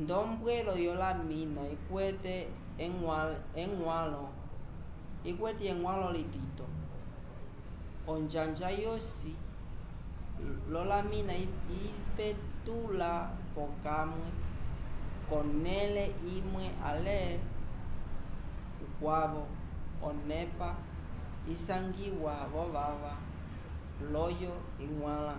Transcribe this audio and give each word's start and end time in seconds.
nd'ombwelo 0.00 0.72
yolamina 0.86 1.62
ikwete 1.76 2.34
eñgwãlo 5.66 6.08
litito 6.16 6.66
onjanja 8.12 8.68
yosi 8.84 9.32
olamina 10.80 11.34
ipetula 11.86 13.10
p'okamwe 13.52 14.28
k'onẽle 15.26 16.04
imwe 16.36 16.64
ale 16.88 17.18
kukwavo 18.78 19.42
onepa 20.08 20.70
isangiwa 21.54 22.32
v'ovava 22.52 23.12
layovo 24.12 24.56
iñgwãla 24.84 25.34